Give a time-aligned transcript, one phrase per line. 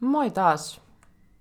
[0.00, 0.80] Moi taas.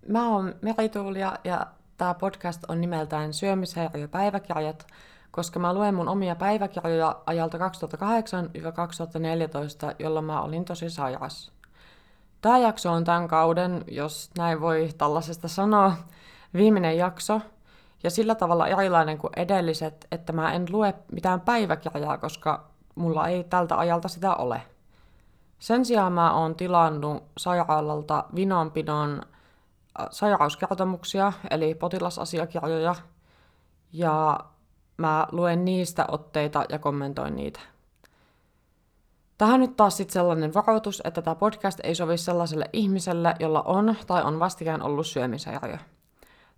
[0.07, 1.67] Mä oon Merituulia ja
[1.97, 4.87] tämä podcast on nimeltään Syömishäiriöpäiväkirjat,
[5.31, 7.61] koska mä luen mun omia päiväkirjoja ajalta 2008-2014,
[9.99, 11.51] jolloin mä olin tosi sairas.
[12.41, 15.93] Tämä jakso on tämän kauden, jos näin voi tällaisesta sanoa,
[16.53, 17.41] viimeinen jakso,
[18.03, 23.43] ja sillä tavalla erilainen kuin edelliset, että mä en lue mitään päiväkirjaa, koska mulla ei
[23.43, 24.61] tältä ajalta sitä ole.
[25.65, 29.21] Sen mä oon tilannut sairaalalta vinonpidon
[29.99, 32.95] äh, sairauskertomuksia, eli potilasasiakirjoja,
[33.93, 34.39] ja
[34.97, 37.59] mä luen niistä otteita ja kommentoin niitä.
[39.37, 43.95] Tähän nyt taas sitten sellainen varoitus, että tämä podcast ei sovi sellaiselle ihmiselle, jolla on
[44.07, 45.77] tai on vastikään ollut syömishäiriö.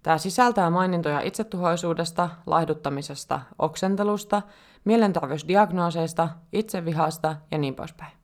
[0.04, 4.42] Tämä sisältää mainintoja itsetuhoisuudesta, laihduttamisesta, oksentelusta,
[4.86, 8.17] mielenterveysdiagnooseista, itsevihasta ja niin poispäin.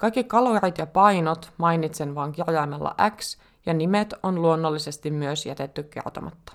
[0.00, 6.52] Kaikki kalorit ja painot mainitsen vain kirjaimella X ja nimet on luonnollisesti myös jätetty kertomatta.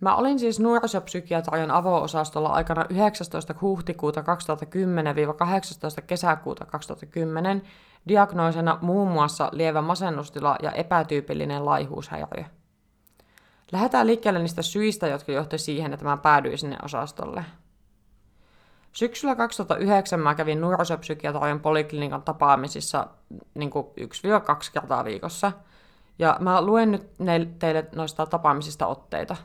[0.00, 3.54] Mä olin siis nuorisopsykiatrian avo-osastolla aikana 19.
[3.60, 4.24] huhtikuuta 2010-18.
[6.06, 7.62] kesäkuuta 2010
[8.08, 12.44] diagnoosena muun muassa lievä masennustila ja epätyypillinen laihuushäiriö.
[13.72, 17.44] Lähdetään liikkeelle niistä syistä, jotka johti siihen, että mä päädyin sinne osastolle–
[18.92, 23.06] Syksyllä 2009 mä kävin nuorisopsykiatrian poliklinikan tapaamisissa
[23.54, 23.74] niin 1-2
[24.72, 25.52] kertaa viikossa.
[26.18, 29.36] Ja mä luen nyt teille noista tapaamisista otteita.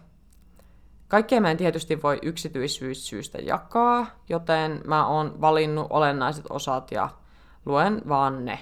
[1.07, 7.09] Kaikkea mä en tietysti voi yksityisyyssyystä jakaa, joten mä oon valinnut olennaiset osat ja
[7.65, 8.59] luen vaan ne.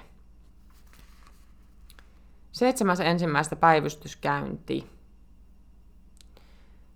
[2.51, 4.89] Seitsemäs ensimmäistä päivystyskäynti.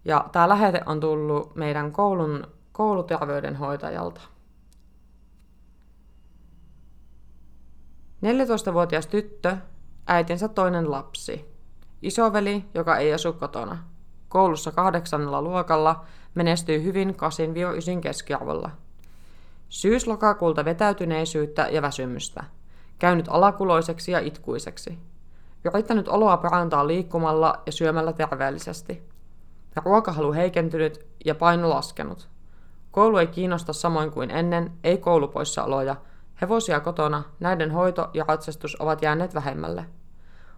[0.05, 4.22] Ja tämä lähete on tullut meidän koulun kouluterveydenhoitajalta.
[8.26, 9.58] 14-vuotias tyttö,
[10.08, 11.45] äitinsä toinen lapsi.
[12.02, 13.78] Isoveli, joka ei asu kotona.
[14.30, 17.16] Koulussa kahdeksannella luokalla menestyy hyvin
[17.98, 18.72] 8-9 keskiarvolla.
[19.70, 22.44] Syys-lokakuulta vetäytyneisyyttä ja väsymystä.
[22.99, 24.99] Käynyt alakuloiseksi ja itkuiseksi.
[25.66, 29.10] Yrittänyt oloa parantaa liikkumalla ja syömällä terveellisesti.
[29.76, 32.35] Ruokahalu heikentynyt ja paino laskenut.
[32.95, 35.95] Koulu ei kiinnosta samoin kuin ennen, ei koulupoissaoloja.
[36.42, 39.86] Hevosia kotona, näiden hoito ja ratsastus ovat jääneet vähemmälle.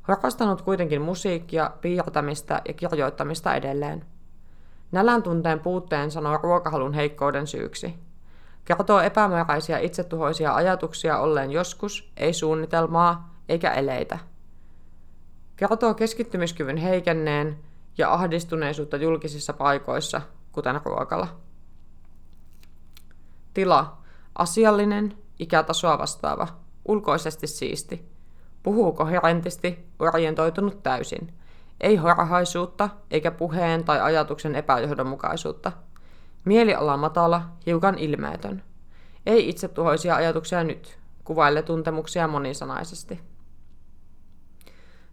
[0.07, 4.05] Rakastanut kuitenkin musiikkia, piirtämistä ja kirjoittamista edelleen.
[4.91, 7.95] Nälän tunteen puutteen sanoo ruokahalun heikkouden syyksi.
[8.65, 14.19] Kertoo epämääräisiä itsetuhoisia ajatuksia olleen joskus, ei suunnitelmaa eikä eleitä.
[15.55, 17.57] Kertoo keskittymiskyvyn heikenneen
[17.97, 20.21] ja ahdistuneisuutta julkisissa paikoissa,
[20.51, 21.46] kuten ruokalla.
[23.57, 23.97] Tila.
[24.35, 26.47] Asiallinen, ikätasoa vastaava,
[26.85, 28.09] ulkoisesti siisti.
[28.63, 31.33] Puhuu koherentisti, orientoitunut täysin.
[31.81, 35.71] Ei harhaisuutta, eikä puheen tai ajatuksen epäjohdonmukaisuutta.
[36.45, 38.63] Mieliala matala, hiukan ilmeetön.
[39.25, 40.99] Ei itsetuhoisia ajatuksia nyt.
[41.23, 43.19] Kuvaille tuntemuksia monisanaisesti.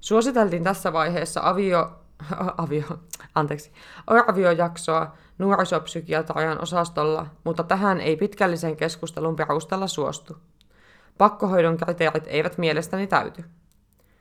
[0.01, 1.93] Suositeltiin tässä vaiheessa avio,
[2.65, 2.99] avio,
[3.35, 3.73] anteeksi,
[4.07, 10.37] arviojaksoa nuorisopsykiatrian osastolla, mutta tähän ei pitkällisen keskustelun perusteella suostu.
[11.19, 13.45] Pakkohoidon kriteerit eivät mielestäni täyty.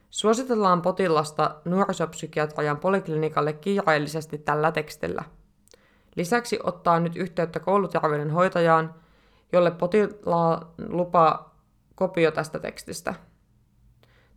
[0.10, 5.24] Suositellaan potilasta nuorisopsykiatrian poliklinikalle kiireellisesti tällä tekstillä.
[6.16, 8.96] Lisäksi ottaa nyt yhteyttä kouluterveydenhoitajaan,
[9.52, 11.52] jolle potilaan lupa
[11.96, 13.14] kopio tästä tekstistä.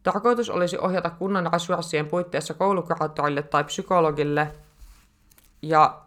[0.03, 4.53] Tarkoitus olisi ohjata kunnan resurssien puitteissa koulukuraattorille tai psykologille
[5.62, 6.06] ja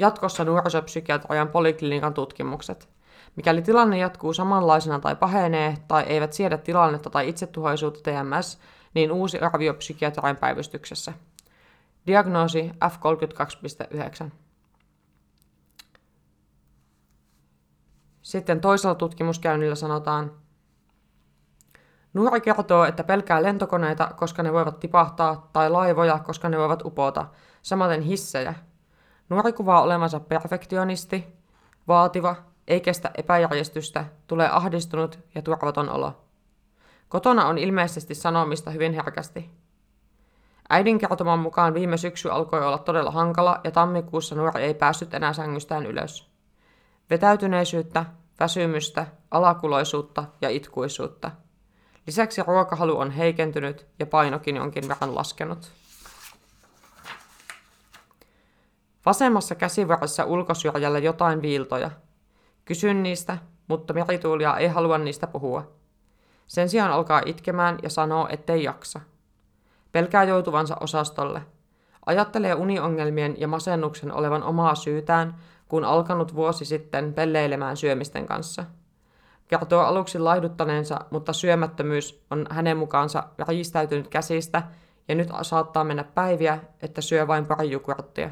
[0.00, 2.88] jatkossa nuorisopsykiatrian poliklinikan tutkimukset.
[3.36, 8.58] Mikäli tilanne jatkuu samanlaisena tai pahenee tai eivät siedä tilannetta tai itsetuhoisuutta TMS,
[8.94, 11.12] niin uusi arvio psykiatrian päivystyksessä.
[12.06, 14.30] Diagnoosi F32.9.
[18.22, 20.32] Sitten toisella tutkimuskäynnillä sanotaan,
[22.14, 27.26] Nuori kertoo, että pelkää lentokoneita, koska ne voivat tipahtaa, tai laivoja, koska ne voivat upota,
[27.62, 28.54] samaten hissejä,
[29.30, 31.26] Nuori kuvaa olevansa perfektionisti,
[31.88, 32.36] vaativa,
[32.68, 36.24] ei kestä epäjärjestystä, tulee ahdistunut ja turvaton olo.
[37.08, 39.50] Kotona on ilmeisesti sanomista hyvin herkästi.
[40.70, 45.32] Äidin kertoman mukaan viime syksy alkoi olla todella hankala ja tammikuussa nuori ei päässyt enää
[45.32, 46.30] sängystään ylös.
[47.10, 48.04] Vetäytyneisyyttä,
[48.40, 51.30] väsymystä, alakuloisuutta ja itkuisuutta.
[52.06, 55.72] Lisäksi ruokahalu on heikentynyt ja painokin jonkin verran laskenut.
[59.06, 61.90] Vasemmassa käsivarressa ulkosyrjällä jotain viiltoja.
[62.64, 63.38] Kysyn niistä,
[63.68, 65.70] mutta merituulia ei halua niistä puhua.
[66.46, 69.00] Sen sijaan alkaa itkemään ja sanoo, ettei jaksa.
[69.92, 71.42] Pelkää joutuvansa osastolle.
[72.06, 75.36] Ajattelee uniongelmien ja masennuksen olevan omaa syytään,
[75.68, 78.64] kun alkanut vuosi sitten pelleilemään syömisten kanssa.
[79.48, 84.62] Kertoo aluksi laihduttaneensa, mutta syömättömyys on hänen mukaansa riistäytynyt käsistä
[85.08, 88.30] ja nyt saattaa mennä päiviä, että syö vain pari jukurttia.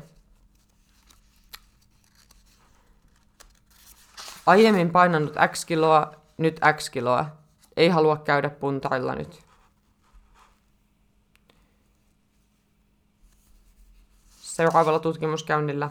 [4.49, 7.27] Aiemmin painanut X kiloa, nyt X kiloa.
[7.77, 9.41] Ei halua käydä puntarilla nyt.
[14.29, 15.91] Seuraavalla tutkimuskäynnillä.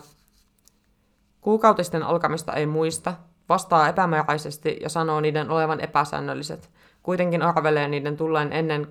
[1.42, 3.13] Kuukautisten alkamista ei muista,
[3.50, 6.69] vastaa epämääräisesti ja sanoo niiden olevan epäsäännölliset.
[7.04, 8.88] Kuitenkin arvelee niiden tulleen ennen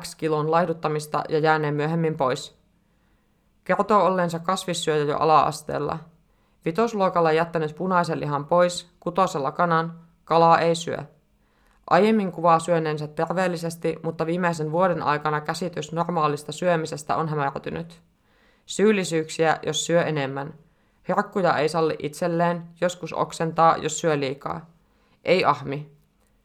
[0.00, 2.58] X kilon laihduttamista ja jääneen myöhemmin pois.
[3.64, 5.98] Kertoo olleensa kasvissyöjä jo ala-asteella.
[6.64, 10.98] Vitosluokalla jättänyt punaisen lihan pois, kutosella kanan, kalaa ei syö.
[11.90, 18.02] Aiemmin kuvaa syöneensä terveellisesti, mutta viimeisen vuoden aikana käsitys normaalista syömisestä on hämärtynyt.
[18.66, 20.54] Syyllisyyksiä, jos syö enemmän.
[21.08, 24.66] Herkkuja ei salli itselleen, joskus oksentaa, jos syö liikaa.
[25.24, 25.90] Ei ahmi.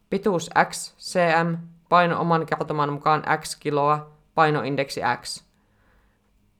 [0.10, 1.58] Pituus X, cm,
[1.90, 5.44] paino oman kertoman mukaan X kiloa, painoindeksi X.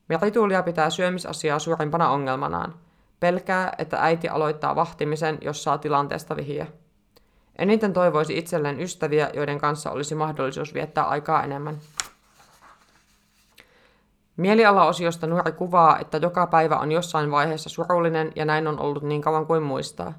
[0.08, 2.74] Merituulia pitää syömisasiaa suurimpana ongelmanaan.
[3.20, 6.68] Pelkää, että äiti aloittaa vahtimisen, jos saa tilanteesta vihiä.
[7.58, 11.78] Eniten toivoisi itselleen ystäviä, joiden kanssa olisi mahdollisuus viettää aikaa enemmän.
[14.38, 19.22] Mielialaosiosta nuori kuvaa, että joka päivä on jossain vaiheessa surullinen ja näin on ollut niin
[19.22, 20.14] kauan kuin muistaa.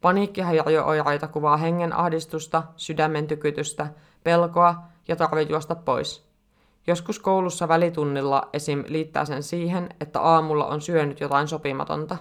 [0.00, 3.86] Paniikkihäiriöoireita kuvaa hengen ahdistusta, sydämen tykytystä,
[4.24, 4.74] pelkoa
[5.08, 6.31] ja tarve juosta pois.
[6.86, 8.84] Joskus koulussa välitunnilla esim.
[8.88, 12.16] liittää sen siihen, että aamulla on syönyt jotain sopimatonta.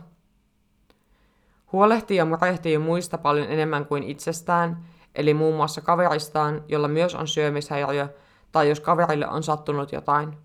[1.71, 4.85] Huolehtii ja murehtii muista paljon enemmän kuin itsestään,
[5.15, 8.07] eli muun muassa kaveristaan, jolla myös on syömishäiriö,
[8.51, 10.37] tai jos kaverille on sattunut jotain.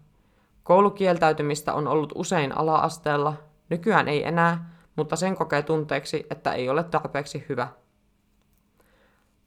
[0.63, 3.35] Koulukieltäytymistä on ollut usein ala-asteella,
[3.69, 7.69] nykyään ei enää, mutta sen kokee tunteeksi, että ei ole tarpeeksi hyvä.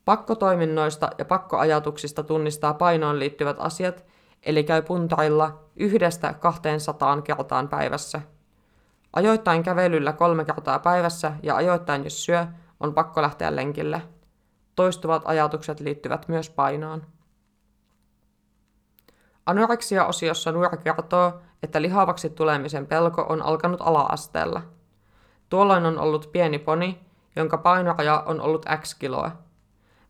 [0.06, 4.06] Pakkotoiminnoista ja pakkoajatuksista tunnistaa painoon liittyvät asiat,
[4.44, 8.22] eli käy puntarilla yhdestä 200 kertaan päivässä.
[9.14, 12.48] Ajoittain kävelyllä kolme kertaa päivässä ja ajoittain jos syö,
[12.80, 14.02] on pakko lähteä lenkille.
[14.76, 17.06] Toistuvat ajatukset liittyvät myös painoon.
[19.46, 24.62] Anoreksia-osiossa nuori kertoo, että lihavaksi tulemisen pelko on alkanut ala-asteella.
[25.50, 27.00] Tuolloin on ollut pieni poni,
[27.36, 29.32] jonka painoraja on ollut X kiloa.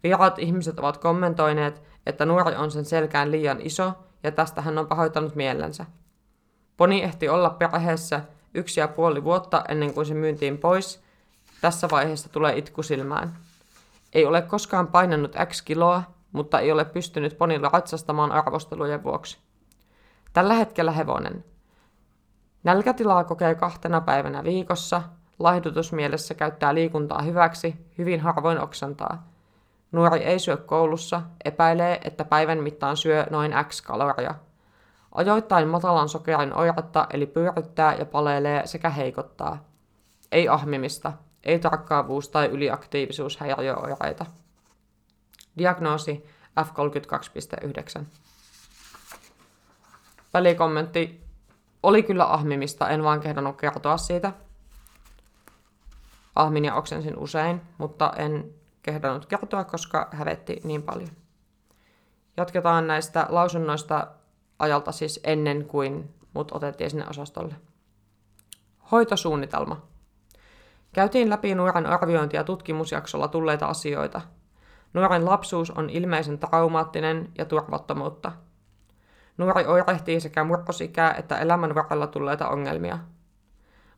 [0.03, 3.93] Vieraat ihmiset ovat kommentoineet, että nuori on sen selkään liian iso
[4.23, 5.85] ja tästä hän on pahoittanut mielensä.
[6.77, 8.21] Poni ehti olla perheessä
[8.53, 11.03] yksi ja puoli vuotta ennen kuin se myyntiin pois.
[11.61, 13.35] Tässä vaiheessa tulee itku silmään.
[14.13, 19.37] Ei ole koskaan painanut X kiloa, mutta ei ole pystynyt ponilla ratsastamaan arvostelujen vuoksi.
[20.33, 21.45] Tällä hetkellä hevonen.
[22.63, 25.01] Nälkätilaa kokee kahtena päivänä viikossa,
[25.39, 29.28] laihdutusmielessä käyttää liikuntaa hyväksi, hyvin harvoin oksantaa.
[29.91, 34.35] Nuori ei syö koulussa, epäilee, että päivän mittaan syö noin X kaloria.
[35.11, 39.65] Ajoittain matalan sokerin oiretta eli pyörittää ja paleilee sekä heikottaa.
[40.31, 41.13] Ei ahmimista,
[41.43, 44.25] ei tarkkaavuus- tai yliaktiivisuushäiriöoireita.
[45.57, 46.25] Diagnoosi
[46.59, 48.05] F32.9.
[50.33, 51.23] Välikommentti.
[51.83, 54.33] Oli kyllä ahmimista, en vaan kehdannut kertoa siitä.
[56.35, 61.09] Ahmin ja oksensin usein, mutta en kehdannut kertoa, koska hävetti niin paljon.
[62.37, 64.07] Jatketaan näistä lausunnoista
[64.59, 67.55] ajalta siis ennen kuin mut otettiin sinne osastolle.
[68.91, 69.81] Hoitosuunnitelma.
[70.93, 74.21] Käytiin läpi nuoren arviointi- ja tutkimusjaksolla tulleita asioita–
[74.93, 78.31] Nuoren lapsuus on ilmeisen traumaattinen ja turvattomuutta.
[79.37, 82.99] Nuori oirehtii sekä murrosikää että elämän varrella tulleita ongelmia.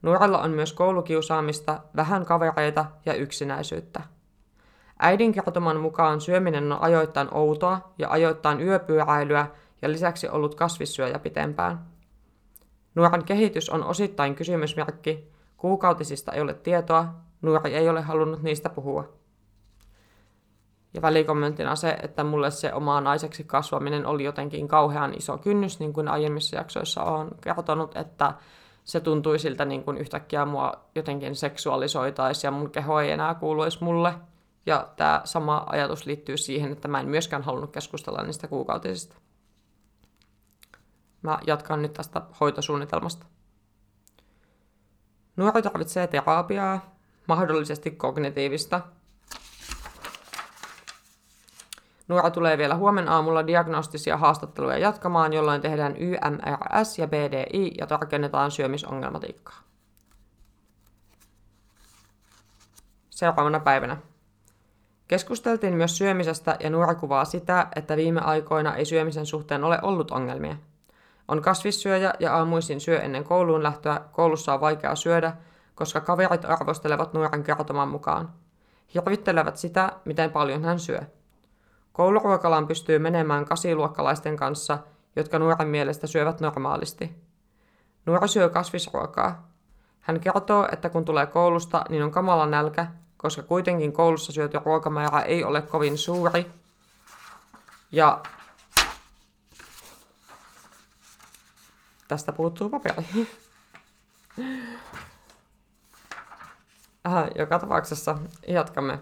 [0.02, 4.02] Nuorella on myös koulukiusaamista, vähän kavereita ja yksinäisyyttä.
[5.03, 9.48] Äidin kertoman mukaan syöminen on ajoittain outoa ja ajoittain yöpyöräilyä
[9.81, 11.86] ja lisäksi ollut kasvissyöjä pitempään.
[12.96, 17.08] Nuoren kehitys on osittain kysymysmerkki, kuukautisista ei ole tietoa,
[17.41, 19.10] nuori ei ole halunnut niistä puhua.
[20.93, 25.93] Ja välikommenttina se, että mulle se oma naiseksi kasvaminen oli jotenkin kauhean iso kynnys, niin
[25.93, 28.34] kuin aiemmissa jaksoissa olen kertonut, että
[28.84, 33.84] se tuntui siltä niin kuin yhtäkkiä mua jotenkin seksuaalisoitaisi ja mun keho ei enää kuuluisi
[33.84, 34.13] mulle.
[34.65, 39.15] Ja tämä sama ajatus liittyy siihen, että mä en myöskään halunnut keskustella niistä kuukautisista.
[41.22, 43.25] Mä jatkan nyt tästä hoitosuunnitelmasta.
[45.36, 46.96] Nuori tarvitsee terapiaa,
[47.27, 48.82] mahdollisesti kognitiivista,
[52.12, 58.51] Nuora tulee vielä huomenna aamulla diagnostisia haastatteluja jatkamaan, jolloin tehdään YMRS ja BDI ja tarkennetaan
[58.51, 59.60] syömisongelmatiikkaa.
[63.10, 63.98] Seuraavana päivänä.
[65.12, 70.12] Keskusteltiin myös syömisestä ja nuora kuvaa sitä, että viime aikoina ei syömisen suhteen ole ollut
[70.12, 70.56] ongelmia.
[71.27, 75.34] On kasvissyöjä ja aamuisin syö ennen kouluun lähtöä, koulussa on vaikea syödä,
[75.75, 78.30] koska kaverit arvostelevat nuoren kertoman mukaan.
[78.94, 81.00] Hirvittelevät sitä, miten paljon hän syö.
[81.91, 84.77] Kouluruokalaan pystyy menemään kasiluokkalaisten kanssa,
[85.15, 87.15] jotka nuoren mielestä syövät normaalisti.
[88.06, 89.48] Nuori syö kasvisruokaa.
[90.00, 92.88] Hän kertoo, että kun tulee koulusta, niin on kamala nälkä,
[93.22, 96.51] koska kuitenkin koulussa syöty ruokamäärä ei ole kovin suuri.
[97.92, 98.22] Ja
[102.08, 103.28] tästä puuttuu paperi.
[107.08, 109.00] Äh, joka tapauksessa jatkamme.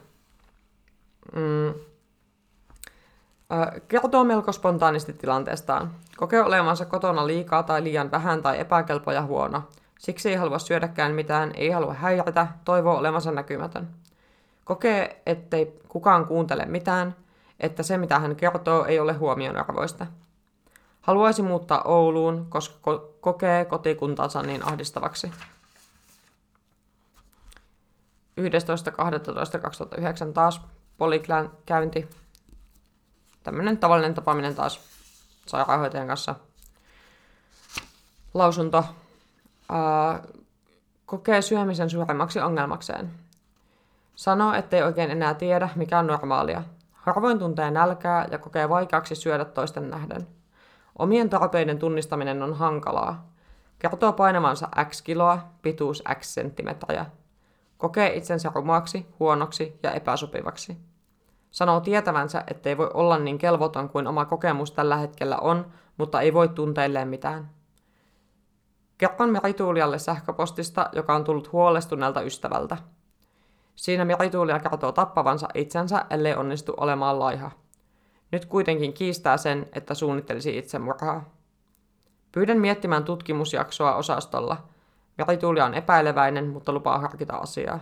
[1.36, 1.68] Mm.
[1.68, 1.74] Äh,
[3.88, 5.96] kertoo melko spontaanisti tilanteestaan.
[6.18, 9.64] Kokee olevansa kotona liikaa tai liian vähän tai epäkelpo ja huono.
[10.00, 13.88] Siksi ei halua syödäkään mitään, ei halua häiritä, toivoo olevansa näkymätön.
[14.70, 17.16] Kokee, ettei kukaan kuuntele mitään,
[17.60, 20.08] että se mitä hän kertoo ei ole huomionarvoista.
[21.02, 25.32] Haluaisi muuttaa Ouluun, koska ko- kokee kotikuntansa niin ahdistavaksi.
[28.42, 30.62] 11.12.2009 taas
[30.98, 32.10] Poliklän käynti.
[33.44, 34.80] Tämmöinen tavallinen tapaaminen taas
[35.46, 36.36] sairaanhoitajan kanssa.
[38.34, 38.86] Lausunto.
[39.70, 40.24] Ää,
[41.06, 43.29] kokee syömisen suuremmaksi ongelmakseen.
[44.20, 46.64] Sanoo, ettei oikein enää tiedä, mikä on normaalia.
[46.92, 50.28] Harvoin tuntee nälkää ja kokee vaikeaksi syödä toisten nähden.
[50.98, 53.30] Omien tarpeiden tunnistaminen on hankalaa.
[53.80, 57.06] Kertoo painavansa X kiloa, pituus X senttimetriä.
[57.78, 60.78] Kokee itsensä rumaksi, huonoksi ja epäsopivaksi.
[61.52, 65.66] Sanoo tietävänsä, ettei voi olla niin kelvoton kuin oma kokemus tällä hetkellä on,
[65.98, 67.50] mutta ei voi tunteilleen mitään.
[68.98, 72.78] Kerron Merituulialle sähköpostista, joka on tullut huolestuneelta ystävältä.
[73.80, 77.52] Siinä Merituulia kertoo tappavansa itsensä, ellei onnistu olemaan laiha.
[78.32, 81.30] Nyt kuitenkin kiistää sen, että suunnittelisi itsemurhaa.
[82.32, 84.58] Pyydän miettimään tutkimusjaksoa osastolla–
[85.20, 87.80] Merituuli on epäileväinen, mutta lupaa harkita asiaa.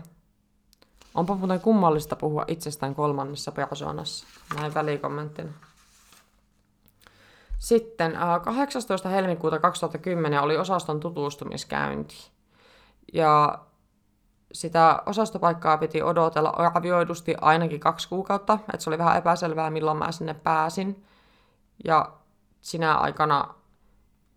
[1.15, 4.27] Onpa muuten kummallista puhua itsestään kolmannessa persoonassa.
[4.55, 5.49] Näin välikommenttina.
[7.59, 9.09] Sitten 18.
[9.09, 12.31] helmikuuta 2010 oli osaston tutustumiskäynti.
[13.13, 13.59] Ja
[14.51, 20.11] sitä osastopaikkaa piti odotella arvioidusti ainakin kaksi kuukautta, että se oli vähän epäselvää, milloin mä
[20.11, 21.05] sinne pääsin.
[21.85, 22.11] Ja
[22.61, 23.53] sinä aikana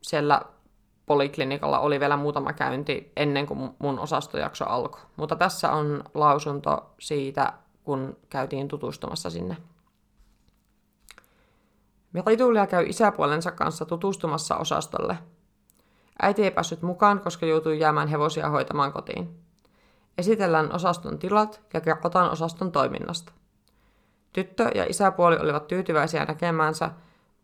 [0.02, 0.42] siellä
[1.06, 5.00] poliklinikalla oli vielä muutama käynti ennen kuin mun osastojakso alkoi.
[5.16, 7.52] Mutta tässä on lausunto siitä,
[7.84, 9.56] kun käytiin tutustumassa sinne.
[12.12, 15.18] Merituulia käy isäpuolensa kanssa tutustumassa osastolle.
[16.22, 19.49] Äiti ei päässyt mukaan, koska joutui jäämään hevosia hoitamaan kotiin.
[20.18, 23.32] Esitellään osaston tilat ja kerrotaan osaston toiminnasta.
[24.32, 26.90] Tyttö ja isäpuoli olivat tyytyväisiä näkemäänsä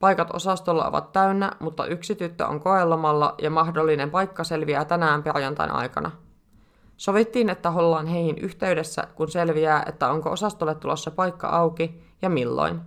[0.01, 5.71] Paikat osastolla ovat täynnä, mutta yksi tyttö on koelomalla ja mahdollinen paikka selviää tänään perjantain
[5.71, 6.11] aikana.
[6.97, 12.81] Sovittiin, että ollaan heihin yhteydessä, kun selviää, että onko osastolle tulossa paikka auki ja milloin.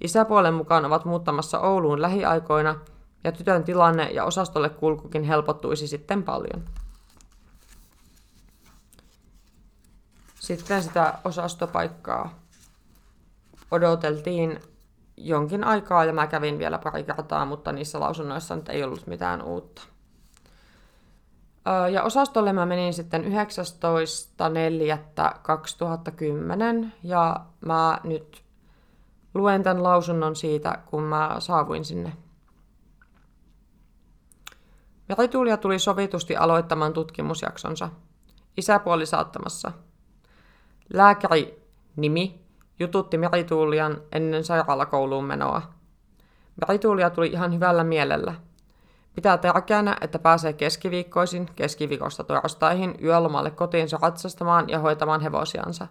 [0.00, 2.74] Isäpuolen mukaan ovat muuttamassa Ouluun lähiaikoina
[3.24, 6.64] ja tytön tilanne ja osastolle kulkukin helpottuisi sitten paljon.
[10.46, 12.38] Sitten sitä osastopaikkaa
[13.70, 14.60] odoteltiin
[15.16, 19.42] jonkin aikaa ja mä kävin vielä pari kertaa, mutta niissä lausunnoissa nyt ei ollut mitään
[19.42, 19.82] uutta.
[21.92, 23.30] Ja osastolle mä menin sitten 19.4.2010
[27.02, 28.44] ja mä nyt
[29.34, 32.12] luen tämän lausunnon siitä, kun mä saavuin sinne.
[35.08, 37.88] Merituulia tuli sovitusti aloittamaan tutkimusjaksonsa.
[38.56, 39.72] Isäpuoli saattamassa.
[40.92, 41.62] Lääkäri
[41.96, 42.40] nimi
[42.78, 45.62] jututti Merituulian ennen sairaalakouluun menoa.
[46.66, 48.34] Merituulia tuli ihan hyvällä mielellä.
[49.14, 55.86] Pitää tärkeänä, että pääsee keskiviikkoisin, keskiviikosta torstaihin, yölomalle kotiinsa ratsastamaan ja hoitamaan hevosiansa.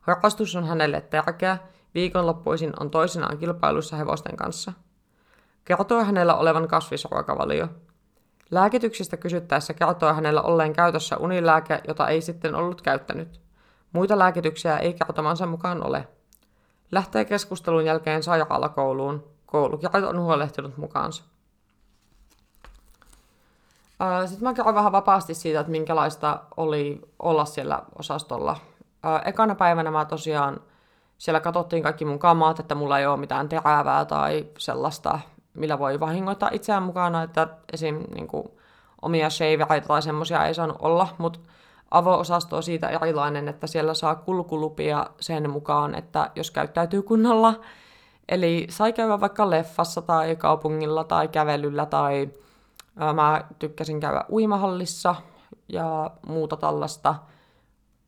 [0.00, 1.58] Harrastus on hänelle tärkeä,
[1.94, 4.72] viikonloppuisin on toisinaan kilpailussa hevosten kanssa.
[5.64, 7.68] Kertoo hänellä olevan kasvisruokavalio.
[8.50, 13.40] Lääkityksistä kysyttäessä kertoo hänellä olleen käytössä unilääke, jota ei sitten ollut käyttänyt.
[13.92, 16.08] Muita lääkityksiä ei kertomansa mukaan ole.
[16.92, 19.24] Lähtee keskustelun jälkeen sairaalakouluun.
[19.46, 21.24] Koulukirjat on huolehtinut mukaansa.
[24.26, 28.56] Sitten mä kerron vähän vapaasti siitä, että minkälaista oli olla siellä osastolla.
[29.24, 30.60] Ekana päivänä mä tosiaan
[31.18, 35.18] siellä katsottiin kaikki mun kamat, että mulla ei ole mitään terävää tai sellaista,
[35.54, 38.04] millä voi vahingoittaa itseään mukana, että esim.
[38.14, 38.48] Niin kuin,
[39.02, 41.38] omia shavereita tai semmoisia ei saanut olla, mutta
[41.92, 47.60] avo-osasto on siitä erilainen, että siellä saa kulkulupia sen mukaan, että jos käyttäytyy kunnolla.
[48.28, 52.30] Eli sai käydä vaikka leffassa tai kaupungilla tai kävelyllä tai
[53.14, 55.14] mä tykkäsin käydä uimahallissa
[55.68, 57.14] ja muuta tällaista,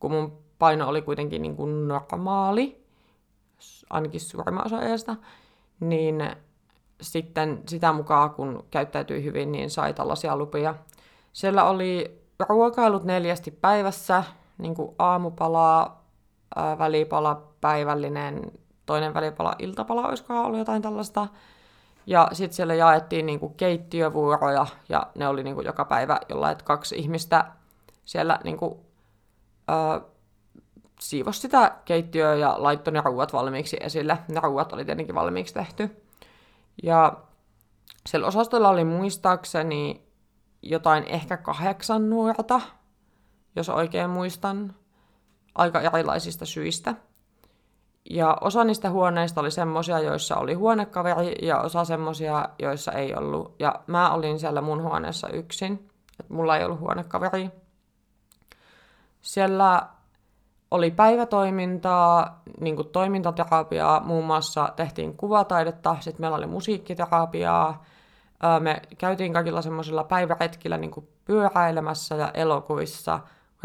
[0.00, 2.84] kun mun paino oli kuitenkin niin kuin normaali,
[3.90, 5.16] ainakin suurimman osa ajasta,
[5.80, 6.36] niin
[7.00, 10.74] sitten sitä mukaan, kun käyttäytyi hyvin, niin sai tällaisia lupia.
[11.32, 14.24] Siellä oli ruokailut neljästi päivässä,
[14.58, 15.96] niin kuin aamupala,
[16.56, 18.52] ää, välipala, päivällinen,
[18.86, 21.28] toinen välipala, iltapala, olisikohan ollut jotain tällaista.
[22.06, 26.96] Ja sitten siellä jaettiin niin kuin keittiövuoroja, ja ne oli kuin joka päivä jollain, kaksi
[26.96, 27.44] ihmistä
[28.04, 28.74] siellä niin kuin,
[29.68, 30.00] ää,
[31.00, 34.18] siivosi sitä keittiöä ja laittoi ne ruuat valmiiksi esille.
[34.28, 36.02] Ne ruuat oli tietenkin valmiiksi tehty.
[36.82, 37.16] Ja
[38.08, 40.02] siellä osastolla oli muistaakseni
[40.64, 42.60] jotain ehkä kahdeksan nuorta,
[43.56, 44.74] jos oikein muistan,
[45.54, 46.94] aika erilaisista syistä.
[48.10, 53.54] Ja osa niistä huoneista oli semmosia, joissa oli huonekaveri ja osa semmosia, joissa ei ollut.
[53.58, 55.88] Ja mä olin siellä mun huoneessa yksin,
[56.20, 57.50] että mulla ei ollut huonekaveri.
[59.20, 59.88] Siellä
[60.70, 67.84] oli päivätoimintaa, niin kuin toimintaterapiaa, muun muassa tehtiin kuvataidetta, sitten meillä oli musiikkiterapiaa,
[68.60, 73.20] me käytiin kaikilla semmoisilla päiväretkillä niin kuin pyöräilemässä ja elokuvissa,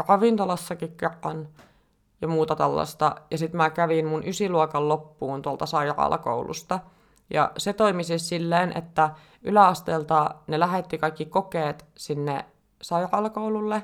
[0.08, 1.48] ravintolassakin kerran
[2.20, 3.16] ja muuta tällaista.
[3.30, 6.80] Ja sitten mä kävin mun ysiluokan loppuun tuolta sairaalakoulusta.
[7.30, 9.10] Ja se toimi siis silleen, että
[9.42, 12.44] yläasteelta ne lähetti kaikki kokeet sinne
[12.82, 13.82] sairaalakoululle,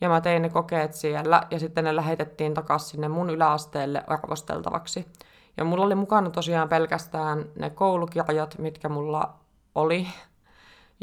[0.00, 5.08] ja mä tein ne kokeet siellä, ja sitten ne lähetettiin takaisin sinne mun yläasteelle arvosteltavaksi.
[5.56, 9.34] Ja mulla oli mukana tosiaan pelkästään ne koulukirjat, mitkä mulla
[9.74, 10.06] oli.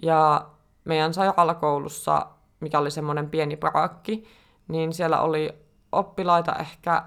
[0.04, 0.46] Ja
[0.86, 2.28] meidän sairaalakoulussa,
[2.60, 4.28] mikä oli semmoinen pieni parakki,
[4.68, 5.54] niin siellä oli
[5.92, 7.04] oppilaita ehkä,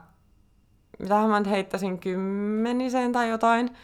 [0.98, 3.76] mitä mä nyt heittäisin, kymmeniseen tai jotain.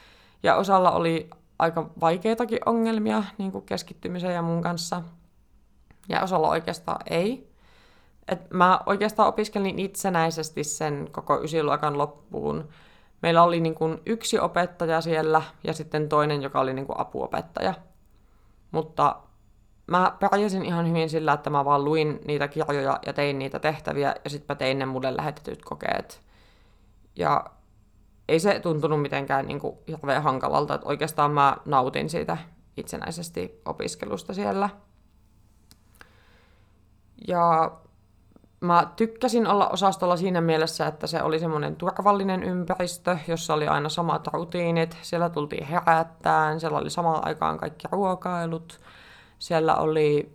[0.43, 5.03] Ja osalla oli aika vaikeitakin ongelmia niin kuin keskittymiseen ja mun kanssa.
[6.09, 7.49] Ja osalla oikeastaan ei.
[8.29, 12.69] Et mä oikeastaan opiskelin itsenäisesti sen koko ysiluokan loppuun.
[13.23, 17.75] Meillä oli niin kuin yksi opettaja siellä ja sitten toinen, joka oli niin kuin apuopettaja.
[18.71, 19.17] Mutta
[19.87, 24.15] mä pärjäsin ihan hyvin sillä, että mä vaan luin niitä kirjoja ja tein niitä tehtäviä
[24.25, 26.21] ja sitten mä tein ne mulle lähetetyt kokeet.
[27.17, 27.45] Ja
[28.29, 32.37] ei se tuntunut mitenkään niin kuin hirveän hankalalta, että oikeastaan mä nautin siitä
[32.77, 34.69] itsenäisesti opiskelusta siellä.
[37.29, 37.73] Ja
[38.61, 43.89] mä tykkäsin olla osastolla siinä mielessä, että se oli semmoinen turvallinen ympäristö, jossa oli aina
[43.89, 44.97] samat rutiinit.
[45.03, 48.81] Siellä tultiin herättään, siellä oli samaan aikaan kaikki ruokailut.
[49.39, 50.33] Siellä oli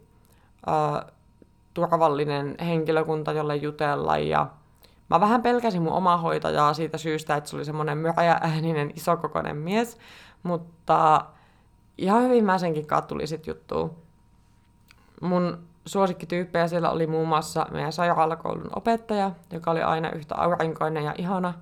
[0.68, 1.14] äh,
[1.74, 4.48] turvallinen henkilökunta, jolle jutella ja
[5.10, 8.04] Mä vähän pelkäsin mun omaa hoitajaa siitä syystä, että se oli semmoinen
[8.42, 9.98] ääninen, isokokoinen mies,
[10.44, 11.26] mutta
[11.98, 13.96] ihan hyvin mä senkin tuli sit juttuun.
[15.22, 21.14] Mun suosikkityyppejä siellä oli muun muassa meidän sairaalakoulun opettaja, joka oli aina yhtä aurinkoinen ja
[21.18, 21.54] ihana.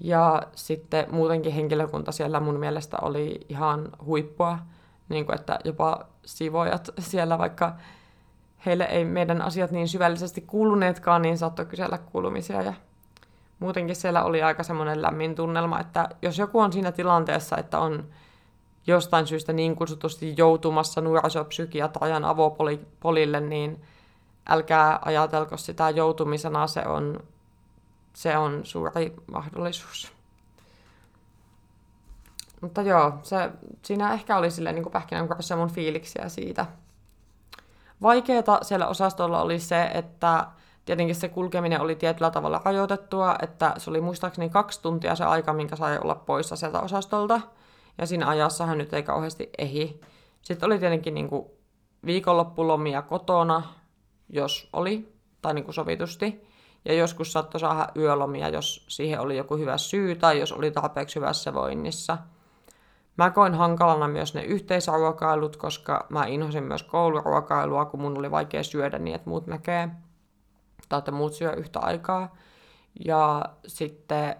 [0.00, 4.58] Ja sitten muutenkin henkilökunta siellä mun mielestä oli ihan huippua,
[5.08, 7.72] niin kuin että jopa sivojat siellä, vaikka
[8.66, 12.62] heille ei meidän asiat niin syvällisesti kuuluneetkaan, niin saattoi kysellä kuulumisia.
[12.62, 12.74] Ja
[13.58, 18.04] muutenkin siellä oli aika semmoinen lämmin tunnelma, että jos joku on siinä tilanteessa, että on
[18.86, 23.82] jostain syystä niin kutsutusti joutumassa nuorisopsykiatrian avopolille, niin
[24.48, 27.20] älkää ajatelko sitä joutumisena, se on,
[28.12, 30.12] se on suuri mahdollisuus.
[32.60, 33.50] Mutta joo, se,
[33.82, 36.66] siinä ehkä oli silleen niin pähkinänkuoressa mun fiiliksiä siitä.
[38.02, 40.46] Vaikeeta siellä osastolla oli se, että
[40.84, 45.52] tietenkin se kulkeminen oli tietyllä tavalla rajoitettua, että se oli muistaakseni kaksi tuntia se aika,
[45.52, 47.40] minkä sai olla poissa sieltä osastolta–
[47.98, 50.00] ja siinä ajassahan nyt ei kauheasti ehi.
[50.42, 51.46] Sitten oli tietenkin niin kuin
[52.06, 53.62] viikonloppulomia kotona,
[54.28, 56.46] jos oli, tai niin kuin sovitusti.
[56.84, 61.16] Ja joskus saattoi saada yölomia, jos siihen oli joku hyvä syy tai jos oli tarpeeksi
[61.16, 62.18] hyvässä voinnissa.
[63.18, 68.62] Mä koin hankalana myös ne yhteisruokailut, koska mä inhosin myös kouluruokailua, kun mun oli vaikea
[68.62, 69.88] syödä niin, että muut näkee.
[70.88, 72.36] Tai että muut syö yhtä aikaa.
[73.04, 74.36] Ja sitten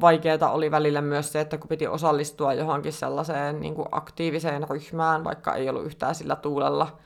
[0.00, 5.24] vaikeaa oli välillä myös se, että kun piti osallistua johonkin sellaiseen niin kuin aktiiviseen ryhmään,
[5.24, 6.98] vaikka ei ollut yhtään sillä tuulella.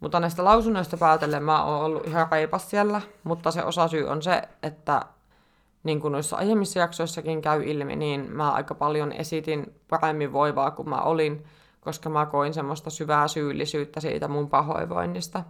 [0.00, 4.42] Mutta näistä lausunnoista päätellen mä oon ollut ihan reipas siellä, mutta se osasyy on se,
[4.62, 5.02] että
[5.82, 10.88] niin kuin noissa aiemmissa jaksoissakin käy ilmi, niin mä aika paljon esitin paremmin voivaa kuin
[10.88, 11.44] mä olin,
[11.80, 15.44] koska mä koin semmoista syvää syyllisyyttä siitä mun pahoinvoinnista.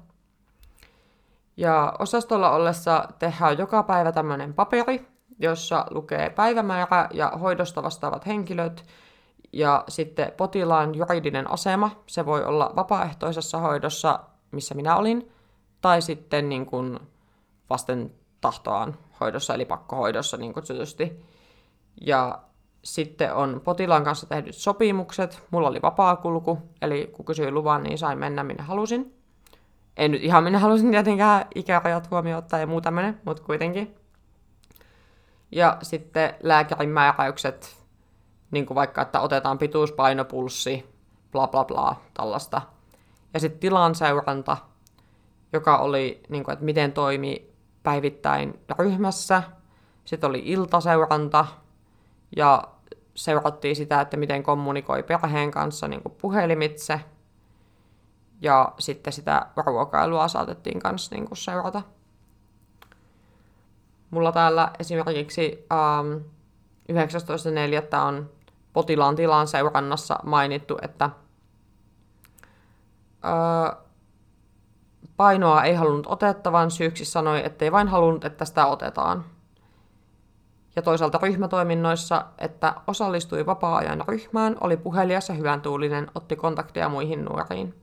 [1.57, 8.85] Ja osastolla ollessa tehdään joka päivä tämmöinen paperi, jossa lukee päivämäärä ja hoidosta vastaavat henkilöt
[9.53, 11.91] ja sitten potilaan juridinen asema.
[12.07, 15.33] Se voi olla vapaaehtoisessa hoidossa, missä minä olin,
[15.81, 16.99] tai sitten niin kuin
[17.71, 21.23] vasten tahtoaan hoidossa, eli pakkohoidossa niin kutsutusti.
[22.01, 22.39] Ja
[22.85, 25.43] sitten on potilaan kanssa tehdyt sopimukset.
[25.51, 29.15] Mulla oli vapaakulku, eli kun kysyin luvan, niin sain mennä minne halusin.
[29.97, 33.95] En nyt ihan minne halusin tietenkään ikärajat huomioon ottaa ja muu tämmöinen, mutta kuitenkin.
[35.53, 37.77] Ja sitten lääkärin määräykset,
[38.51, 40.95] niin kuin vaikka, että otetaan pituuspainopulssi,
[41.33, 42.63] bla bla bla, tällaista.
[43.35, 44.57] Ja sitten tilan seuranta,
[45.53, 49.43] joka oli, niin kuin, että miten toimii päivittäin ryhmässä.
[50.05, 51.47] Sitten oli iltaseuranta
[52.37, 52.65] ja
[53.15, 57.01] seurattiin sitä, että miten kommunikoi perheen kanssa niin kuin puhelimitse.
[58.41, 61.83] Ja sitten sitä ruokailua saatettiin kanssa niin kuin seurata.
[64.13, 66.13] Mulla täällä esimerkiksi ähm,
[66.93, 67.99] 19.4.
[68.07, 68.31] on
[68.73, 71.05] potilaan tilan seurannassa mainittu, että
[73.25, 73.77] äh,
[75.17, 79.25] painoa ei halunnut otettavan, syyksi sanoi, ettei vain halunnut, että sitä otetaan.
[80.77, 87.25] Ja toisaalta ryhmätoiminnoissa, että osallistui vapaa-ajan ryhmään, oli puhelias ja hyvän tuulinen, otti kontakteja muihin
[87.25, 87.82] nuoriin.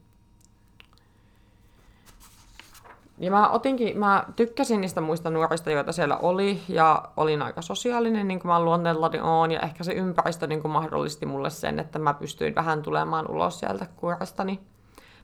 [3.19, 8.27] Ja mä otinkin, mä tykkäsin niistä muista nuorista, joita siellä oli, ja olin aika sosiaalinen,
[8.27, 11.99] niin kuin mä luonteellani oon, ja ehkä se ympäristö niin kuin mahdollisti mulle sen, että
[11.99, 14.60] mä pystyin vähän tulemaan ulos sieltä kuorestani.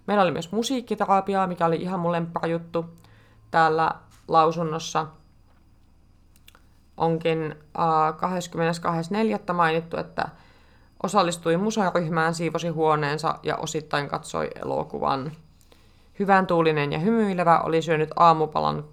[0.07, 2.85] Meillä oli myös musiikkiterapiaa, mikä oli ihan mun juttu
[3.51, 3.91] täällä
[4.27, 5.07] lausunnossa.
[6.97, 8.13] Onkin äh,
[9.47, 9.53] 22.4.
[9.53, 10.29] mainittu, että
[11.03, 15.31] osallistui musaryhmään, siivosi huoneensa ja osittain katsoi elokuvan.
[16.19, 18.85] Hyvän tuulinen ja hymyilevä oli syönyt aamupalan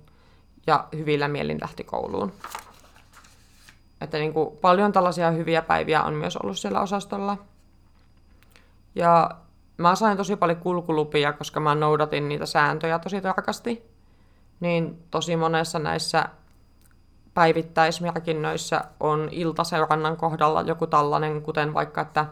[0.67, 2.33] ja hyvillä mielin lähti kouluun.
[4.01, 7.37] Että niin kuin paljon tällaisia hyviä päiviä on myös ollut siellä osastolla.
[8.95, 9.31] Ja
[9.77, 13.83] mä sain tosi paljon kulkulupia, koska mä noudatin niitä sääntöjä tosi tarkasti.
[14.61, 16.25] Niin tosi monessa näissä
[17.35, 22.27] päivittäismerkinnöissä on iltaseurannan kohdalla joku tällainen, kuten vaikka, että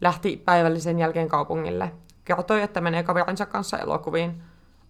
[0.00, 1.92] lähti päivällisen jälkeen kaupungille.
[2.36, 4.42] Kertoi, että menee kaverinsa kanssa elokuviin.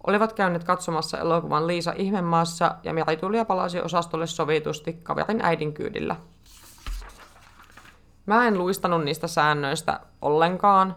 [0.07, 5.73] Olivat käyneet katsomassa elokuvan Liisa Ihmemaassa ja Meri tuli ja palasi osastolle sovitusti kaverin äidin
[5.73, 6.15] kyydillä.
[8.25, 10.95] Mä en luistanut niistä säännöistä ollenkaan,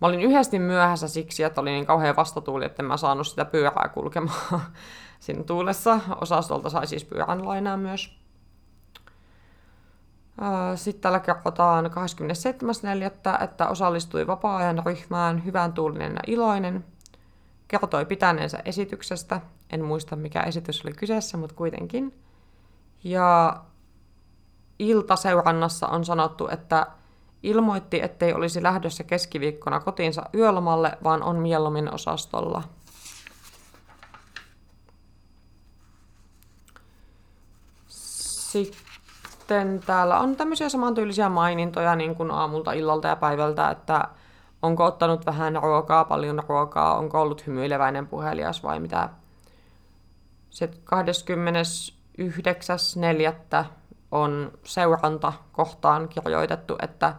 [0.00, 3.88] Mä olin yhdesti myöhässä siksi, että oli niin kauhean vastatuuli, että mä saanut sitä pyörää
[3.88, 4.60] kulkemaan
[5.20, 6.00] siinä tuulessa.
[6.20, 8.25] Osastolta sai siis pyörän lainaa myös.
[10.74, 16.84] Sitten täällä kerrotaan 27.4., että osallistui vapaa-ajan ryhmään hyvän tuulinen ja iloinen.
[17.68, 19.40] Kertoi pitäneensä esityksestä.
[19.70, 22.14] En muista, mikä esitys oli kyseessä, mutta kuitenkin.
[23.04, 23.56] Ja
[24.78, 26.86] iltaseurannassa on sanottu, että
[27.42, 32.62] Ilmoitti, ettei olisi lähdössä keskiviikkona kotiinsa yölomalle, vaan on mieluummin osastolla.
[37.86, 38.85] Sitten
[39.86, 44.08] täällä on tämmöisiä samantyylisiä mainintoja niin kuin aamulta, illalta ja päivältä, että
[44.62, 49.08] onko ottanut vähän ruokaa, paljon ruokaa, onko ollut hymyileväinen puhelias vai mitä.
[50.50, 50.80] Sitten
[53.60, 53.64] 29.4.
[54.10, 57.14] on seuranta kohtaan kirjoitettu, että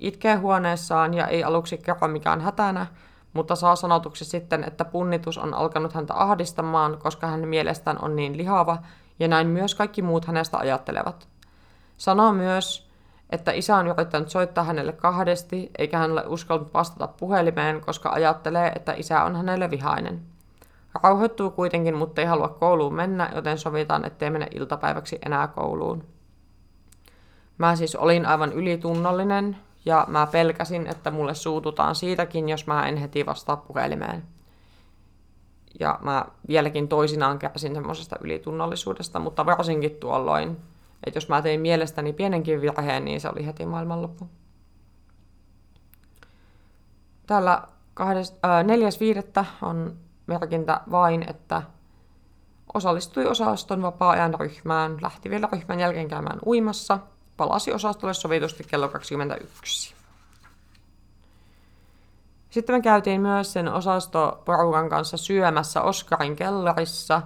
[0.00, 2.86] Itkee huoneessaan ja ei aluksi kerro mikään hätänä,
[3.32, 8.36] mutta saa sanotuksi sitten, että punnitus on alkanut häntä ahdistamaan, koska hän mielestään on niin
[8.36, 8.78] lihava,
[9.18, 11.28] ja näin myös kaikki muut hänestä ajattelevat.
[12.00, 12.90] Sanoo myös,
[13.30, 18.72] että isä on yrittänyt soittaa hänelle kahdesti, eikä hän ole uskallut vastata puhelimeen, koska ajattelee,
[18.76, 20.20] että isä on hänelle vihainen.
[21.02, 26.04] Rauhoittuu kuitenkin, mutta ei halua kouluun mennä, joten sovitaan, ettei mene iltapäiväksi enää kouluun.
[27.58, 32.96] Mä siis olin aivan ylitunnollinen, ja mä pelkäsin, että mulle suututaan siitäkin, jos mä en
[32.96, 34.22] heti vastaa puhelimeen.
[35.80, 40.56] Ja mä vieläkin toisinaan kärsin semmoisesta ylitunnollisuudesta, mutta varsinkin tuolloin,
[41.06, 44.28] että jos mä tein mielestäni pienenkin virheen, niin se oli heti maailmanloppu.
[47.26, 47.62] Täällä
[49.40, 49.44] 4.5.
[49.62, 51.62] on merkintä vain, että
[52.74, 56.98] osallistui osaston vapaa-ajan ryhmään, lähti vielä ryhmän jälkeen käymään uimassa–
[57.40, 59.94] palasi osastolle sovitusti kello 21.
[62.50, 67.22] Sitten me käytiin myös sen osastoporukan kanssa syömässä Oskarin kellarissa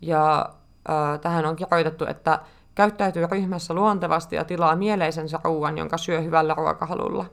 [0.00, 0.48] ja
[0.88, 2.40] ö, tähän on kirjoitettu, että
[2.76, 7.26] käyttäytyy ryhmässä luontevasti ja tilaa mieleisensä ruuan, jonka syö hyvällä ruokahalulla.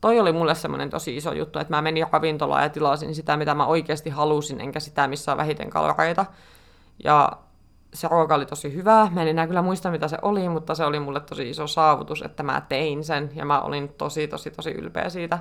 [0.00, 3.54] Toi oli mulle semmoinen tosi iso juttu, että mä menin ravintolaan ja tilasin sitä, mitä
[3.54, 6.26] mä oikeasti halusin, enkä sitä, missä on vähiten kaloreita.
[7.04, 7.32] Ja
[7.94, 9.10] se ruoka oli tosi hyvää.
[9.10, 12.22] Mä en enää kyllä muista, mitä se oli, mutta se oli mulle tosi iso saavutus,
[12.22, 13.30] että mä tein sen.
[13.34, 15.38] Ja mä olin tosi, tosi, tosi ylpeä siitä.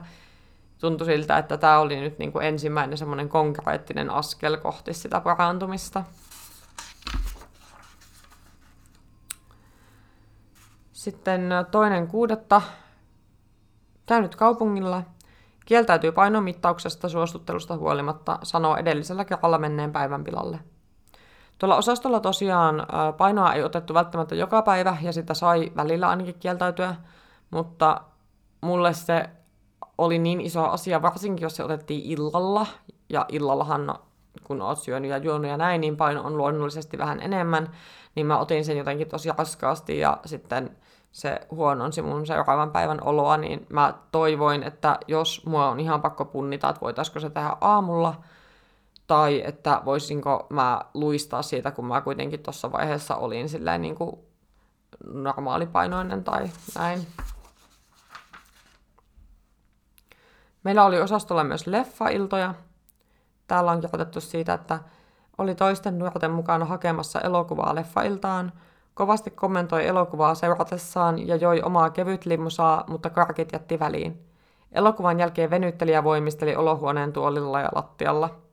[0.80, 6.04] Tuntui siltä, että tämä oli nyt niin kuin ensimmäinen semmoinen konkreettinen askel kohti sitä parantumista.
[11.08, 12.62] Sitten toinen kuudetta.
[14.06, 15.04] Käynyt kaupungilla.
[15.66, 20.60] Kieltäytyy painomittauksesta suostuttelusta huolimatta, sanoo edellisellä kerralla menneen päivän pilalle.
[21.58, 26.96] Tuolla osastolla tosiaan painoa ei otettu välttämättä joka päivä ja sitä sai välillä ainakin kieltäytyä,
[27.52, 28.02] mutta
[28.62, 29.30] mulle se
[29.98, 32.68] oli niin iso asia, varsinkin jos se otettiin illalla,
[33.10, 33.96] ja illallahan
[34.44, 37.72] kun oot syönyt ja juonut ja näin, niin paino on luonnollisesti vähän enemmän,
[38.16, 40.78] niin mä otin sen jotenkin tosi raskaasti ja sitten
[41.12, 46.26] se huononsi mun seuraavan päivän oloa, niin mä toivoin, että jos mua on ihan pakko
[46.26, 48.22] punnita, että voitaisiko se tehdä aamulla,
[49.08, 54.20] tai että voisinko mä luistaa siitä, kun mä kuitenkin tuossa vaiheessa olin silleen niin kuin
[55.14, 57.08] normaalipainoinen tai näin.
[60.64, 62.54] Meillä oli osastolla myös leffailtoja.
[63.48, 64.80] Täällä on kirjoitettu siitä, että
[65.38, 68.52] oli toisten nuorten mukana hakemassa elokuvaa leffailtaan,
[68.98, 74.22] kovasti kommentoi elokuvaa seuratessaan ja joi omaa kevyt limmusaa, mutta karkit jätti väliin.
[74.72, 78.30] Elokuvan jälkeen venytteli ja voimisteli olohuoneen tuolilla ja lattialla–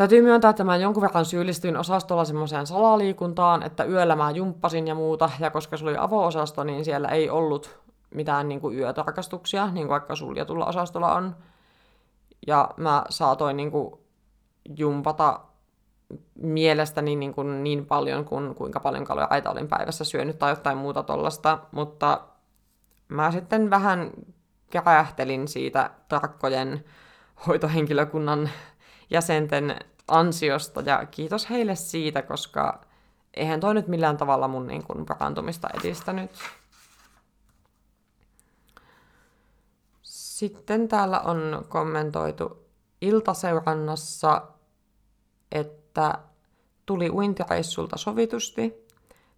[0.00, 4.94] Täytyy myöntää, että mä jonkun verran syyllistyin osastolla semmoiseen salaliikuntaan, että yöllä mä jumppasin ja
[4.94, 7.78] muuta, ja koska se oli avo-osasto, niin siellä ei ollut
[8.14, 11.36] mitään niin kuin yötarkastuksia, niin kuin vaikka suljetulla osastolla on.
[12.46, 13.94] Ja mä saatoin niin kuin
[14.78, 15.40] jumpata
[16.34, 21.02] mielestäni niin, kuin niin paljon kuin kuinka paljon kaloreita olin päivässä syönyt tai jotain muuta
[21.02, 22.20] tollasta, mutta
[23.08, 24.10] mä sitten vähän
[24.70, 26.84] kärähtelin siitä tarkkojen
[27.46, 28.50] hoitohenkilökunnan
[29.10, 29.76] jäsenten
[30.08, 32.80] ansiosta ja kiitos heille siitä, koska
[33.34, 36.30] eihän toi nyt millään tavalla mun niin kuin, parantumista edistänyt.
[40.02, 42.66] Sitten täällä on kommentoitu
[43.00, 44.42] iltaseurannassa,
[45.52, 45.79] että
[46.86, 48.86] tuli uintireissulta sovitusti,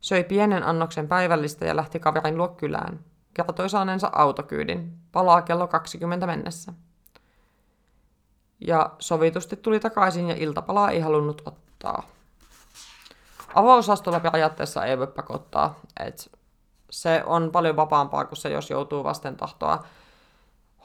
[0.00, 3.00] söi pienen annoksen päivällistä ja lähti kaverin luo kylään.
[3.34, 4.92] Kertoi saaneensa autokyydin.
[5.12, 6.72] Palaa kello 20 mennessä
[8.66, 12.02] ja sovitusti tuli takaisin ja iltapalaa ei halunnut ottaa.
[13.54, 16.24] Avausastolla periaatteessa ei voi pakottaa, että
[16.90, 19.84] se on paljon vapaampaa kuin se, jos joutuu vasten tahtoa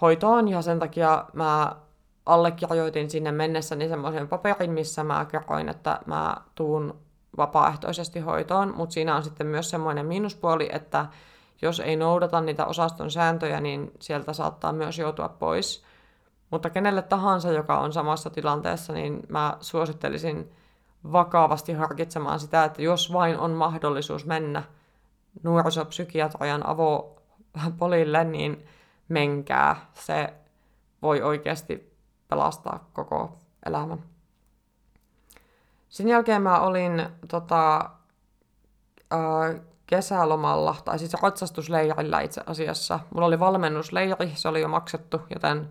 [0.01, 1.75] hoitoon, ja sen takia mä
[2.27, 6.99] allekirjoitin sinne mennessäni semmoisen paperin, missä mä kerroin, että mä tuun
[7.37, 11.05] vapaaehtoisesti hoitoon, mutta siinä on sitten myös semmoinen miinuspuoli, että
[11.61, 15.83] jos ei noudata niitä osaston sääntöjä, niin sieltä saattaa myös joutua pois.
[16.51, 20.51] Mutta kenelle tahansa, joka on samassa tilanteessa, niin mä suosittelisin
[21.11, 24.63] vakavasti harkitsemaan sitä, että jos vain on mahdollisuus mennä
[25.43, 28.65] nuorisopsykiatrian avopolille, niin
[29.09, 29.75] menkää.
[29.93, 30.33] Se
[31.01, 31.86] voi oikeasti
[32.27, 34.03] pelastaa koko elämän.
[35.89, 37.89] Sen jälkeen mä olin tota,
[39.87, 42.99] kesälomalla, tai siis ratsastusleirillä itse asiassa.
[43.13, 45.69] Mulla oli valmennusleiri, se oli jo maksettu, joten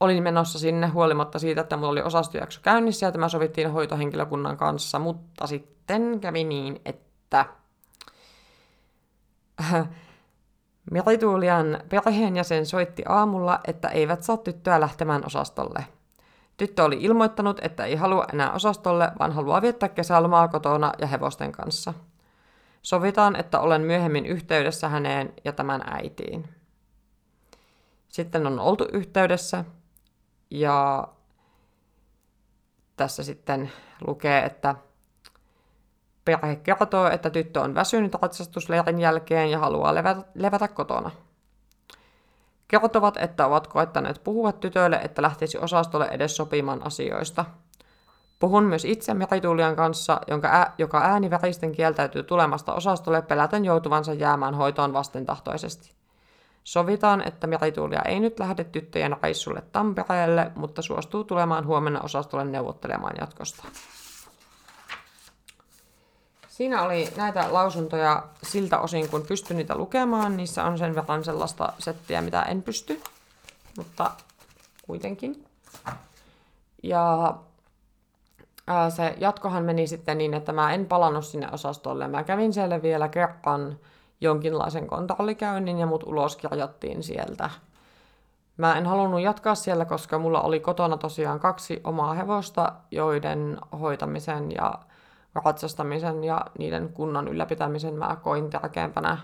[0.00, 4.98] olin menossa sinne huolimatta siitä, että mulla oli osastojakso käynnissä ja tämä sovittiin hoitohenkilökunnan kanssa,
[4.98, 7.46] mutta sitten kävi niin, että
[10.90, 15.84] Merituulian perheenjäsen soitti aamulla, että eivät saa tyttöä lähtemään osastolle.
[16.56, 21.52] Tyttö oli ilmoittanut, että ei halua enää osastolle, vaan haluaa viettää kesälomaa kotona ja hevosten
[21.52, 21.94] kanssa.
[22.82, 26.48] Sovitaan, että olen myöhemmin yhteydessä häneen ja tämän äitiin.
[28.08, 29.64] Sitten on oltu yhteydessä
[30.50, 31.08] ja
[32.96, 33.72] tässä sitten
[34.06, 34.74] lukee, että
[36.28, 41.10] perhe kertoo, että tyttö on väsynyt ratsastusleirin jälkeen ja haluaa levätä, levätä kotona.
[42.68, 47.44] Kertovat, että ovat koettaneet puhua tytölle, että lähtisi osastolle edes sopimaan asioista.
[48.38, 54.12] Puhun myös itse Merituulian kanssa, jonka ää, joka ääni väristen kieltäytyy tulemasta osastolle peläten joutuvansa
[54.12, 55.94] jäämään hoitoon vastentahtoisesti.
[56.64, 63.16] Sovitaan, että merituulia ei nyt lähde tyttöjen reissulle Tampereelle, mutta suostuu tulemaan huomenna osastolle neuvottelemaan
[63.20, 63.64] jatkosta.
[66.58, 70.36] Siinä oli näitä lausuntoja siltä osin, kun pystyn niitä lukemaan.
[70.36, 73.02] Niissä on sen verran sellaista settiä, mitä en pysty,
[73.76, 74.10] mutta
[74.86, 75.44] kuitenkin.
[76.82, 77.34] Ja
[78.66, 82.08] ää, se jatkohan meni sitten niin, että mä en palannut sinne osastolle.
[82.08, 83.78] Mä kävin siellä vielä kerran
[84.20, 87.50] jonkinlaisen kontrollikäynnin ja mut ulos kirjattiin sieltä.
[88.56, 94.52] Mä en halunnut jatkaa siellä, koska mulla oli kotona tosiaan kaksi omaa hevosta, joiden hoitamisen
[94.52, 94.74] ja
[95.34, 99.18] ratsastamisen ja niiden kunnon ylläpitämisen mä koin tärkeämpänä.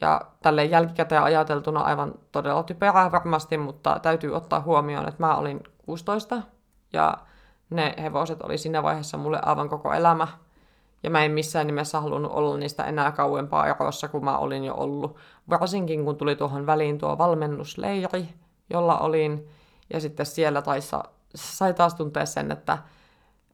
[0.00, 5.60] Ja tälle jälkikäteen ajateltuna aivan todella typerää varmasti, mutta täytyy ottaa huomioon, että mä olin
[5.86, 6.42] 16
[6.92, 7.18] ja
[7.70, 10.28] ne hevoset oli siinä vaiheessa mulle aivan koko elämä.
[11.02, 14.74] Ja mä en missään nimessä halunnut olla niistä enää kauempaa erossa, kuin mä olin jo
[14.74, 15.16] ollut.
[15.50, 18.28] Varsinkin kun tuli tuohon väliin tuo valmennusleiri,
[18.70, 19.48] jolla olin.
[19.92, 22.78] Ja sitten siellä taissa, sai taas tuntea sen, että,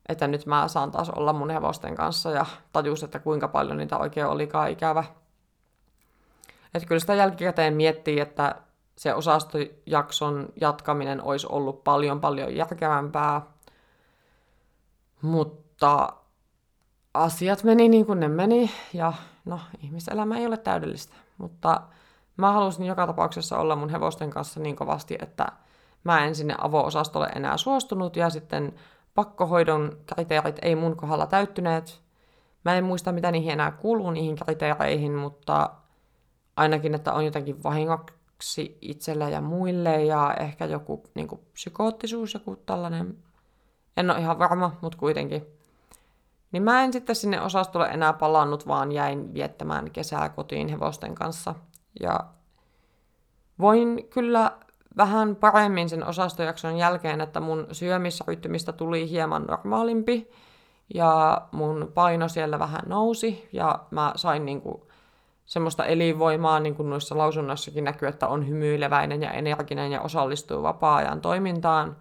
[0.09, 2.31] että nyt mä saan taas olla mun hevosten kanssa.
[2.31, 5.05] Ja tajus, että kuinka paljon niitä oikein olikaan ikävä.
[6.75, 8.55] Että kyllä sitä jälkikäteen miettii, että
[8.97, 13.43] se osastojakson jatkaminen olisi ollut paljon paljon järkevämpää.
[15.23, 16.13] Mutta
[17.15, 19.13] asiat meni niin kuin ne meni, ja
[19.45, 21.15] no, ihmiselämä ei ole täydellistä.
[21.39, 21.81] Mutta
[22.37, 25.47] mä halusin joka tapauksessa olla mun hevosten kanssa niin kovasti, että
[26.05, 28.75] mä en sinne avo-osastolle enää suostunut, ja sitten
[29.19, 32.01] pakkohoidon kriteerit ei mun kohdalla täyttyneet.
[32.65, 35.71] Mä en muista, mitä niihin enää kuuluu niihin kriteereihin, mutta
[36.57, 42.57] ainakin, että on jotenkin vahingoksi itselle ja muille, ja ehkä joku niin kuin psykoottisuus, joku
[42.57, 43.19] tällainen,
[43.97, 45.47] en ole ihan varma, mutta kuitenkin.
[46.53, 51.55] Niin mä en sitten sinne osastolle enää palannut, vaan jäin viettämään kesää kotiin hevosten kanssa.
[52.01, 52.21] Ja
[53.61, 54.53] voin kyllä
[54.99, 60.31] vähän paremmin sen osastojakson jälkeen, että mun syömisrytmistä tuli hieman normaalimpi
[60.95, 64.89] ja mun paino siellä vähän nousi ja mä sain niinku
[65.47, 71.21] semmoista elinvoimaa, niin kuin noissa lausunnoissakin näkyy, että on hymyileväinen ja energinen ja osallistuu vapaa-ajan
[71.21, 71.97] toimintaan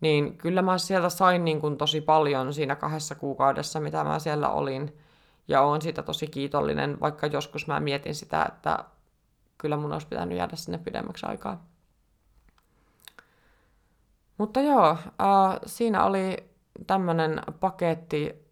[0.00, 4.50] niin kyllä mä sieltä sain niin kuin tosi paljon siinä kahdessa kuukaudessa, mitä mä siellä
[4.50, 4.96] olin.
[5.48, 8.84] Ja oon siitä tosi kiitollinen, vaikka joskus mä mietin sitä, että
[9.58, 11.64] kyllä mun olisi pitänyt jäädä sinne pidemmäksi aikaa.
[14.38, 14.98] Mutta joo, äh,
[15.66, 16.36] siinä oli
[16.86, 18.46] tämmöinen paketti